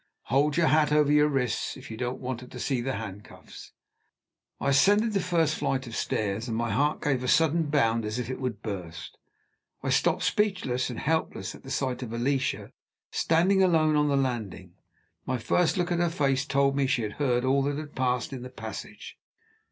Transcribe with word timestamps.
Hold 0.33 0.57
your 0.57 0.65
hat 0.69 0.91
over 0.91 1.11
your 1.11 1.27
wrists, 1.27 1.77
if 1.77 1.91
you 1.91 1.95
don't 1.95 2.19
want 2.19 2.41
her 2.41 2.47
to 2.47 2.59
see 2.59 2.81
the 2.81 2.93
handcuffs." 2.95 3.71
I 4.59 4.69
ascended 4.69 5.13
the 5.13 5.19
first 5.19 5.53
flight 5.57 5.85
of 5.85 5.95
stairs, 5.95 6.47
and 6.47 6.57
my 6.57 6.71
heart 6.71 7.03
gave 7.03 7.23
a 7.23 7.27
sudden 7.27 7.67
bound 7.69 8.03
as 8.03 8.17
if 8.17 8.27
it 8.27 8.41
would 8.41 8.63
burst. 8.63 9.19
I 9.83 9.91
stopped, 9.91 10.23
speechless 10.23 10.89
and 10.89 10.97
helpless, 10.99 11.53
at 11.53 11.61
the 11.61 11.69
sight 11.69 12.01
of 12.01 12.13
Alicia, 12.13 12.71
standing 13.11 13.61
alone 13.61 13.95
on 13.95 14.07
the 14.07 14.17
landing. 14.17 14.73
My 15.27 15.37
first 15.37 15.77
look 15.77 15.91
at 15.91 15.99
her 15.99 16.09
face 16.09 16.47
told 16.47 16.75
me 16.75 16.87
she 16.87 17.03
had 17.03 17.13
heard 17.21 17.45
all 17.45 17.61
that 17.61 17.77
had 17.77 17.93
passed 17.95 18.33
in 18.33 18.41
the 18.41 18.49
passage. 18.49 19.19